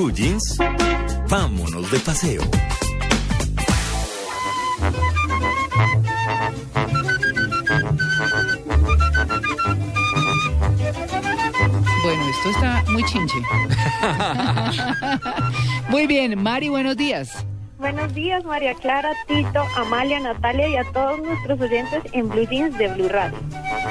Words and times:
Blue 0.00 0.14
Jeans, 0.14 0.56
vámonos 1.28 1.90
de 1.90 1.98
paseo. 1.98 2.40
Bueno, 12.02 12.30
esto 12.30 12.48
está 12.48 12.82
muy 12.90 13.04
chinche. 13.04 13.36
muy 15.90 16.06
bien, 16.06 16.42
Mari, 16.42 16.70
buenos 16.70 16.96
días. 16.96 17.44
Buenos 17.78 18.14
días, 18.14 18.42
María 18.44 18.72
Clara, 18.76 19.10
Tito, 19.28 19.62
Amalia, 19.76 20.18
Natalia 20.20 20.66
y 20.66 20.76
a 20.76 20.84
todos 20.92 21.20
nuestros 21.20 21.60
oyentes 21.60 22.02
en 22.12 22.30
Blue 22.30 22.48
Jeans 22.48 22.78
de 22.78 22.88
Blue 22.88 23.10
Radio. 23.10 23.36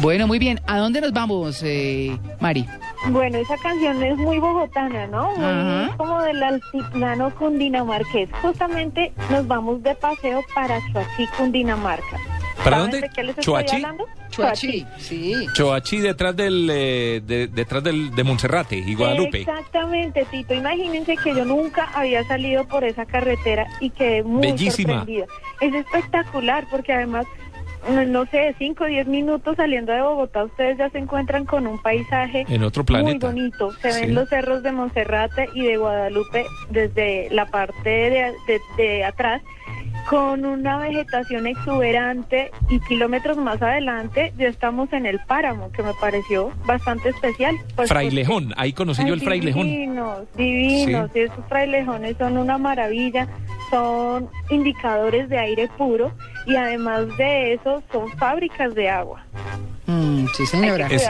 Bueno, 0.00 0.26
muy 0.26 0.38
bien. 0.38 0.62
¿A 0.66 0.78
dónde 0.78 1.02
nos 1.02 1.12
vamos, 1.12 1.62
eh, 1.62 2.18
Mari? 2.40 2.66
Bueno, 3.08 3.38
esa 3.38 3.56
canción 3.56 4.02
es 4.02 4.16
muy 4.18 4.38
bogotana, 4.38 5.06
¿no? 5.06 5.34
Muy 5.36 5.44
Ajá. 5.44 5.96
como 5.96 6.20
del 6.22 6.42
altiplano 6.42 7.34
cundinamarqués. 7.34 8.28
Justamente 8.42 9.12
nos 9.30 9.46
vamos 9.46 9.82
de 9.82 9.94
paseo 9.94 10.42
para 10.54 10.78
Chuachi, 10.92 11.26
Cundinamarca. 11.36 12.18
¿Para 12.62 12.76
¿Saben 12.76 12.90
dónde? 12.90 13.06
de 13.08 13.12
qué 13.14 13.22
les 13.22 13.30
estoy 13.38 13.44
¿Choachí? 13.44 13.76
hablando? 13.76 14.06
Chuachi. 14.30 14.86
Sí. 14.98 15.46
Choachí 15.54 15.98
detrás 15.98 16.36
del 16.36 16.68
eh, 16.70 17.22
de- 17.24 17.46
detrás 17.48 17.82
del 17.82 18.14
de 18.14 18.22
Monserrate 18.22 18.76
y 18.76 18.94
Guadalupe. 18.94 19.40
Exactamente, 19.40 20.26
Tito. 20.30 20.52
Imagínense 20.52 21.16
que 21.16 21.34
yo 21.34 21.44
nunca 21.46 21.88
había 21.94 22.22
salido 22.24 22.66
por 22.68 22.84
esa 22.84 23.06
carretera 23.06 23.66
y 23.80 23.88
quedé 23.88 24.22
muy 24.22 24.42
Bellísima. 24.42 24.96
sorprendida. 24.98 25.24
Es 25.62 25.74
espectacular 25.74 26.66
porque 26.70 26.92
además, 26.92 27.24
no- 27.88 28.04
no 28.04 28.26
sé, 28.26 28.54
5 28.58 28.84
o 28.84 28.86
10 28.86 29.06
minutos 29.06 29.56
saliendo 29.56 29.92
de 29.92 30.02
Bogotá, 30.02 30.44
ustedes 30.44 30.78
ya 30.78 30.90
se 30.90 30.98
encuentran 30.98 31.44
con 31.44 31.66
un 31.66 31.80
paisaje 31.80 32.44
En 32.48 32.62
otro 32.62 32.84
planeta. 32.84 33.26
muy 33.30 33.40
bonito. 33.40 33.72
Se 33.80 33.92
Sí. 33.92 34.00
ven 34.02 34.14
los 34.14 34.28
cerros 34.28 34.62
de 34.62 34.72
Monserrate 34.72 35.48
y 35.54 35.62
de 35.62 35.76
Guadalupe 35.76 36.44
desde 36.70 37.28
la 37.30 37.46
parte 37.46 37.88
de, 37.90 38.32
de- 38.46 38.60
de 38.76 39.04
atrás 39.04 39.40
con 40.08 40.44
una 40.44 40.78
vegetación 40.78 41.46
exuberante 41.46 42.50
y 42.68 42.80
kilómetros 42.80 43.36
más 43.36 43.60
adelante 43.62 44.32
ya 44.38 44.48
estamos 44.48 44.92
en 44.92 45.06
el 45.06 45.20
páramo, 45.20 45.70
que 45.72 45.82
me 45.82 45.92
pareció 45.94 46.50
bastante 46.64 47.10
especial. 47.10 47.56
Pues, 47.76 47.88
Frailejón, 47.88 48.52
ahí 48.56 48.72
conocí 48.72 49.04
yo 49.06 49.14
el 49.14 49.20
Frailejón. 49.20 49.66
Divinos, 49.66 50.24
divinos. 50.36 51.10
Sí. 51.12 51.20
Esos 51.20 51.44
frailejones 51.48 52.16
son 52.18 52.38
una 52.38 52.56
maravilla. 52.58 53.28
Son 53.70 54.28
indicadores 54.50 55.28
de 55.28 55.38
aire 55.38 55.68
puro 55.78 56.12
y 56.46 56.56
además 56.56 57.06
de 57.16 57.54
eso 57.54 57.82
son 57.92 58.08
fábricas 58.18 58.74
de 58.74 58.88
agua. 58.90 59.24
Mm, 59.86 60.26
sí, 60.36 60.46
señora. 60.46 60.88
Que 60.88 60.96
Es- 60.96 61.08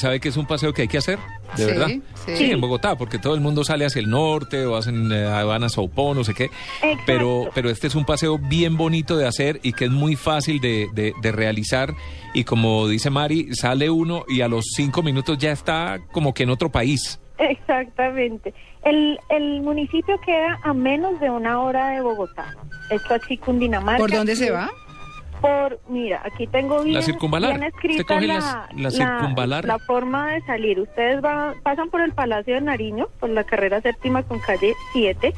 ¿sabe, 0.00 0.20
que 0.20 0.28
es 0.28 0.36
un 0.36 0.46
paseo 0.46 0.72
que 0.72 0.82
hay 0.82 0.88
que 0.88 0.98
hacer? 0.98 1.18
¿De 1.56 1.64
Sí, 1.64 1.70
verdad? 1.70 1.88
sí. 2.26 2.50
en 2.52 2.60
Bogotá, 2.60 2.96
porque 2.96 3.18
todo 3.18 3.34
el 3.34 3.40
mundo 3.40 3.64
sale 3.64 3.84
hacia 3.84 3.98
el 4.00 4.08
norte 4.08 4.66
o 4.66 4.76
hacen 4.76 5.10
eh, 5.10 5.24
van 5.44 5.64
a 5.64 5.68
Saupó, 5.68 6.14
no 6.14 6.22
sé 6.22 6.32
qué. 6.34 6.44
Exacto. 6.44 7.02
Pero, 7.06 7.50
pero 7.54 7.70
este 7.70 7.88
es 7.88 7.94
un 7.96 8.04
paseo 8.04 8.38
bien 8.38 8.76
bonito 8.76 9.16
de 9.16 9.26
hacer 9.26 9.58
y 9.64 9.72
que 9.72 9.86
es 9.86 9.90
muy 9.90 10.14
fácil 10.14 10.60
de, 10.60 10.88
de- 10.92 11.12
de 11.20 11.32
realizar. 11.32 11.94
Y 12.34 12.44
como 12.44 12.86
dice 12.86 13.10
Mari, 13.10 13.52
sale 13.54 13.90
uno 13.90 14.24
y 14.28 14.42
a 14.42 14.48
los 14.48 14.64
cinco 14.76 15.02
minutos 15.02 15.38
ya 15.38 15.50
está 15.50 15.98
como 16.12 16.32
que 16.34 16.44
en 16.44 16.50
otro 16.50 16.70
país. 16.70 17.18
Exactamente. 17.40 18.54
El, 18.82 19.18
el 19.28 19.60
municipio 19.62 20.18
queda 20.20 20.58
a 20.62 20.72
menos 20.72 21.18
de 21.20 21.30
una 21.30 21.60
hora 21.60 21.88
de 21.90 22.00
Bogotá. 22.02 22.54
Esto 22.90 23.14
aquí 23.14 23.36
Cundinamarca. 23.38 23.98
¿Por 23.98 24.10
dónde 24.12 24.36
se 24.36 24.50
va? 24.50 24.70
Por, 25.40 25.80
mira, 25.88 26.20
aquí 26.22 26.46
tengo 26.46 26.82
bien, 26.82 26.96
La 26.96 27.02
circunvalar. 27.02 27.52
bien 27.52 27.62
escrita 27.64 28.04
coge 28.04 28.26
la, 28.26 28.34
las- 28.34 28.56
la 28.76 28.90
circunvalar. 28.90 29.64
la 29.64 29.78
forma 29.78 30.32
de 30.32 30.42
salir. 30.42 30.78
Ustedes 30.78 31.22
van, 31.22 31.54
pasan 31.62 31.88
por 31.88 32.02
el 32.02 32.12
Palacio 32.12 32.54
de 32.56 32.60
Nariño, 32.60 33.08
por 33.18 33.30
la 33.30 33.44
carrera 33.44 33.80
séptima 33.80 34.22
con 34.22 34.38
calle 34.40 34.74
7, 34.92 35.32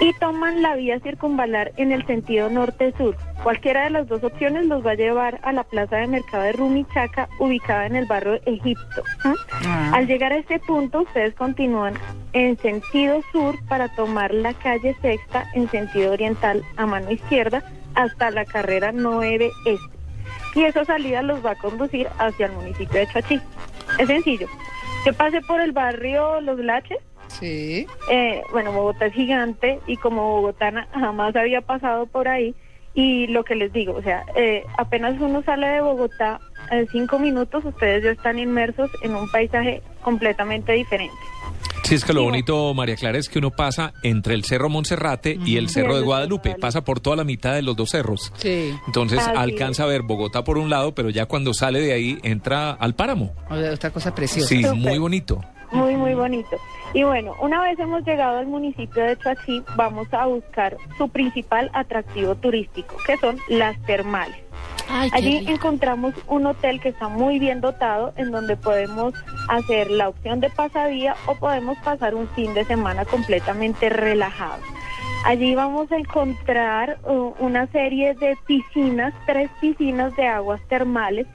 y 0.00 0.12
toman 0.14 0.62
la 0.62 0.74
vía 0.76 0.98
circunvalar 1.00 1.72
en 1.76 1.92
el 1.92 2.06
sentido 2.06 2.48
norte-sur. 2.48 3.16
Cualquiera 3.42 3.84
de 3.84 3.90
las 3.90 4.08
dos 4.08 4.24
opciones 4.24 4.66
los 4.66 4.84
va 4.84 4.92
a 4.92 4.94
llevar 4.94 5.40
a 5.42 5.52
la 5.52 5.64
plaza 5.64 5.96
de 5.96 6.06
mercado 6.06 6.44
de 6.44 6.52
Rumichaca, 6.52 7.28
ubicada 7.38 7.86
en 7.86 7.96
el 7.96 8.06
barrio 8.06 8.40
Egipto. 8.46 9.02
¿m? 9.24 9.34
Ah. 9.66 9.92
Al 9.94 10.06
llegar 10.06 10.32
a 10.32 10.38
este 10.38 10.58
punto, 10.58 11.02
ustedes 11.02 11.34
continúan 11.34 11.94
en 12.32 12.56
sentido 12.58 13.22
sur 13.32 13.56
para 13.66 13.88
tomar 13.94 14.32
la 14.32 14.54
calle 14.54 14.96
sexta 15.02 15.44
en 15.54 15.68
sentido 15.68 16.12
oriental 16.12 16.64
a 16.76 16.86
mano 16.86 17.10
izquierda 17.10 17.62
hasta 17.94 18.30
la 18.30 18.44
carrera 18.44 18.92
9 18.92 19.50
este. 19.66 20.00
Y 20.54 20.64
esa 20.64 20.84
salida 20.84 21.22
los 21.22 21.44
va 21.44 21.52
a 21.52 21.56
conducir 21.56 22.08
hacia 22.18 22.46
el 22.46 22.52
municipio 22.52 23.00
de 23.00 23.06
Chachí. 23.06 23.40
Es 23.98 24.06
sencillo. 24.08 24.48
Que 25.04 25.12
pase 25.12 25.40
por 25.42 25.60
el 25.60 25.72
barrio 25.72 26.40
Los 26.40 26.58
Laches. 26.58 26.98
Sí. 27.40 27.86
Eh, 28.10 28.42
bueno, 28.52 28.72
Bogotá 28.72 29.06
es 29.06 29.14
gigante 29.14 29.80
y 29.86 29.96
como 29.96 30.36
bogotana 30.36 30.86
jamás 30.92 31.34
había 31.34 31.62
pasado 31.62 32.06
por 32.06 32.28
ahí. 32.28 32.54
Y 32.92 33.28
lo 33.28 33.44
que 33.44 33.54
les 33.54 33.72
digo, 33.72 33.94
o 33.94 34.02
sea, 34.02 34.24
eh, 34.34 34.64
apenas 34.76 35.20
uno 35.20 35.42
sale 35.42 35.68
de 35.68 35.80
Bogotá, 35.80 36.40
en 36.70 36.88
cinco 36.88 37.18
minutos 37.18 37.64
ustedes 37.64 38.02
ya 38.02 38.10
están 38.10 38.38
inmersos 38.38 38.90
en 39.02 39.14
un 39.14 39.30
paisaje 39.30 39.82
completamente 40.02 40.72
diferente. 40.72 41.14
Sí, 41.84 41.94
es 41.96 42.04
que 42.04 42.12
lo 42.12 42.22
bonito, 42.22 42.72
María 42.74 42.94
Clara, 42.94 43.18
es 43.18 43.28
que 43.28 43.38
uno 43.38 43.50
pasa 43.50 43.92
entre 44.02 44.34
el 44.34 44.44
Cerro 44.44 44.68
Monserrate 44.68 45.38
y 45.44 45.56
el 45.56 45.68
Cerro 45.68 45.96
de 45.96 46.02
Guadalupe. 46.02 46.54
Pasa 46.54 46.84
por 46.84 47.00
toda 47.00 47.16
la 47.16 47.24
mitad 47.24 47.54
de 47.54 47.62
los 47.62 47.74
dos 47.74 47.90
cerros. 47.90 48.32
Sí. 48.36 48.72
Entonces 48.86 49.18
Así 49.18 49.30
alcanza 49.34 49.84
a 49.84 49.86
ver 49.86 50.02
Bogotá 50.02 50.44
por 50.44 50.58
un 50.58 50.70
lado, 50.70 50.94
pero 50.94 51.10
ya 51.10 51.26
cuando 51.26 51.52
sale 51.52 51.80
de 51.80 51.92
ahí 51.92 52.18
entra 52.22 52.70
al 52.72 52.94
páramo. 52.94 53.32
O 53.48 53.56
sea, 53.56 53.72
otra 53.72 53.90
cosa 53.90 54.14
preciosa. 54.14 54.48
Sí, 54.48 54.64
muy 54.74 54.98
bonito. 54.98 55.40
Muy, 55.72 55.96
muy 55.96 56.14
bonito. 56.14 56.56
Y 56.92 57.04
bueno, 57.04 57.34
una 57.40 57.62
vez 57.62 57.78
hemos 57.78 58.04
llegado 58.04 58.38
al 58.38 58.46
municipio 58.46 59.04
de 59.04 59.16
Chuachí, 59.16 59.62
vamos 59.76 60.12
a 60.12 60.26
buscar 60.26 60.76
su 60.98 61.08
principal 61.08 61.70
atractivo 61.72 62.34
turístico, 62.34 62.96
que 63.06 63.16
son 63.18 63.38
las 63.48 63.80
termales. 63.82 64.36
Allí 65.12 65.44
encontramos 65.46 66.14
un 66.26 66.46
hotel 66.46 66.80
que 66.80 66.88
está 66.88 67.06
muy 67.06 67.38
bien 67.38 67.60
dotado, 67.60 68.12
en 68.16 68.32
donde 68.32 68.56
podemos 68.56 69.14
hacer 69.48 69.88
la 69.88 70.08
opción 70.08 70.40
de 70.40 70.50
pasadía 70.50 71.14
o 71.26 71.36
podemos 71.36 71.78
pasar 71.78 72.16
un 72.16 72.26
fin 72.30 72.54
de 72.54 72.64
semana 72.64 73.04
completamente 73.04 73.88
relajado. 73.88 74.62
Allí 75.24 75.54
vamos 75.54 75.92
a 75.92 75.96
encontrar 75.96 76.98
uh, 77.04 77.34
una 77.38 77.66
serie 77.68 78.14
de 78.14 78.36
piscinas, 78.46 79.14
tres 79.26 79.48
piscinas 79.60 80.16
de 80.16 80.26
aguas 80.26 80.60
termales, 80.68 81.26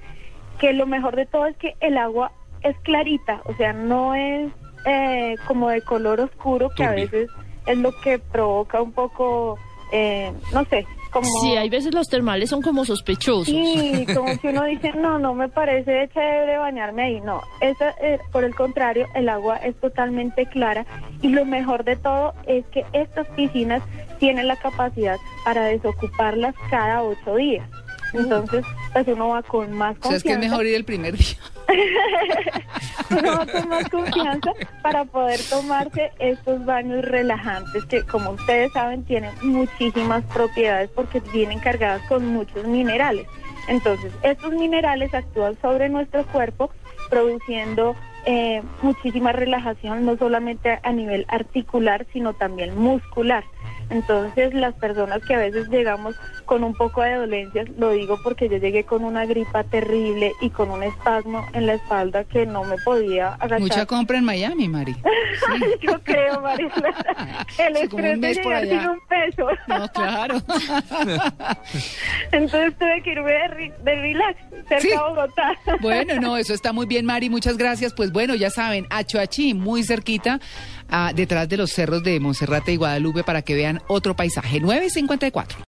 que 0.59 0.73
lo 0.73 0.85
mejor 0.85 1.15
de 1.15 1.25
todo 1.25 1.45
es 1.45 1.55
que 1.55 1.75
el 1.79 1.97
agua 1.97 2.31
es 2.65 2.75
clarita, 2.79 3.41
o 3.45 3.55
sea, 3.55 3.73
no 3.73 4.15
es 4.15 4.51
eh, 4.85 5.35
como 5.47 5.69
de 5.69 5.81
color 5.81 6.19
oscuro, 6.19 6.69
que 6.75 6.83
a 6.83 6.91
veces 6.91 7.29
es 7.65 7.77
lo 7.77 7.91
que 8.01 8.19
provoca 8.19 8.81
un 8.81 8.91
poco, 8.91 9.57
eh, 9.91 10.31
no 10.53 10.65
sé, 10.65 10.85
como... 11.11 11.27
Sí, 11.41 11.55
hay 11.55 11.69
veces 11.69 11.93
los 11.93 12.07
termales 12.07 12.49
son 12.49 12.61
como 12.61 12.83
sospechosos. 12.85 13.45
Sí, 13.45 14.05
como 14.13 14.37
que 14.39 14.49
uno 14.49 14.65
dice, 14.65 14.91
no, 14.93 15.17
no 15.17 15.33
me 15.33 15.47
parece 15.47 16.09
chévere 16.13 16.57
bañarme 16.57 17.03
ahí. 17.03 17.21
No, 17.21 17.41
esa, 17.61 17.91
eh, 18.01 18.19
por 18.31 18.43
el 18.43 18.53
contrario, 18.53 19.07
el 19.15 19.29
agua 19.29 19.57
es 19.57 19.75
totalmente 19.79 20.45
clara 20.47 20.85
y 21.21 21.29
lo 21.29 21.45
mejor 21.45 21.83
de 21.83 21.95
todo 21.95 22.33
es 22.47 22.65
que 22.67 22.85
estas 22.93 23.27
piscinas 23.29 23.81
tienen 24.19 24.47
la 24.47 24.55
capacidad 24.57 25.17
para 25.43 25.63
desocuparlas 25.65 26.53
cada 26.69 27.03
ocho 27.03 27.35
días. 27.35 27.67
Entonces, 28.13 28.63
pues 28.93 29.07
uno 29.07 29.29
va 29.29 29.43
con 29.43 29.71
más 29.73 29.97
O 30.01 30.07
sea, 30.07 30.17
es 30.17 30.23
confianza. 30.23 30.23
que 30.23 30.31
es 30.33 30.51
mejor 30.51 30.65
ir 30.65 30.75
el 30.75 30.85
primer 30.85 31.17
día. 31.17 31.37
confianza 33.91 34.51
para 34.81 35.05
poder 35.05 35.39
tomarse 35.49 36.11
estos 36.19 36.65
baños 36.65 37.05
relajantes 37.05 37.85
que, 37.85 38.03
como 38.03 38.31
ustedes 38.31 38.73
saben, 38.73 39.05
tienen 39.05 39.31
muchísimas 39.41 40.23
propiedades 40.25 40.89
porque 40.91 41.21
vienen 41.33 41.59
cargadas 41.59 42.01
con 42.07 42.27
muchos 42.27 42.67
minerales. 42.67 43.27
Entonces, 43.67 44.13
estos 44.21 44.53
minerales 44.53 45.13
actúan 45.13 45.57
sobre 45.61 45.89
nuestro 45.89 46.25
cuerpo 46.27 46.69
produciendo 47.09 47.95
eh, 48.25 48.61
muchísima 48.81 49.31
relajación, 49.31 50.05
no 50.05 50.17
solamente 50.17 50.79
a 50.81 50.91
nivel 50.91 51.25
articular, 51.27 52.05
sino 52.11 52.33
también 52.33 52.77
muscular. 52.77 53.43
Entonces, 53.89 54.53
las 54.53 54.73
personas 54.75 55.23
que 55.25 55.35
a 55.35 55.37
veces 55.37 55.67
llegamos 55.69 56.15
con 56.45 56.63
un 56.63 56.73
poco 56.73 57.01
de 57.01 57.15
dolencias, 57.15 57.67
lo 57.77 57.91
digo 57.91 58.17
porque 58.23 58.49
yo 58.49 58.57
llegué 58.57 58.83
con 58.83 59.03
una 59.03 59.25
gripa 59.25 59.63
terrible 59.63 60.31
y 60.41 60.49
con 60.49 60.71
un 60.71 60.81
espasmo 60.83 61.45
en 61.53 61.67
la 61.67 61.75
espalda 61.75 62.23
que 62.23 62.45
no 62.47 62.63
me 62.63 62.77
podía 62.77 63.33
agachar. 63.35 63.59
Mucha 63.59 63.85
compra 63.87 64.17
en 64.17 64.25
Miami, 64.25 64.67
Mari. 64.67 64.95
yo 65.81 65.99
creo, 66.03 66.41
María. 66.41 66.71
El 67.59 67.75
Sí, 67.77 67.83
estrés 67.83 68.21
de 68.21 68.33
llegar 68.33 68.63
sin 68.67 68.87
un 68.89 68.99
peso. 69.07 69.47
No, 69.67 69.87
claro. 69.89 70.35
Entonces 72.31 72.77
tuve 72.77 73.01
que 73.03 73.11
irme 73.11 73.31
de, 73.31 73.73
de 73.83 73.95
relax 73.95 74.39
cerca 74.67 74.79
Sí. 74.81 74.89
de 74.89 74.97
Bogotá. 74.97 75.53
Bueno, 75.81 76.15
no, 76.21 76.37
eso 76.37 76.53
está 76.53 76.73
muy 76.73 76.85
bien, 76.85 77.05
Mari. 77.05 77.29
Muchas 77.29 77.57
gracias. 77.57 77.93
Pues 77.93 78.11
bueno, 78.11 78.35
ya 78.35 78.49
saben, 78.49 78.85
Achoachí, 78.89 79.53
muy 79.53 79.83
cerquita, 79.83 80.39
ah, 80.89 81.11
detrás 81.15 81.47
de 81.49 81.57
los 81.57 81.71
cerros 81.71 82.03
de 82.03 82.19
Monserrate 82.19 82.73
y 82.73 82.77
Guadalupe, 82.77 83.23
para 83.23 83.41
que 83.41 83.55
vean 83.55 83.81
otro 83.87 84.15
paisaje. 84.15 84.59
954. 84.59 85.57